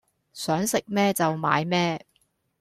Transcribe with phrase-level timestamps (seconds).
[0.33, 2.03] 想食咩就買咩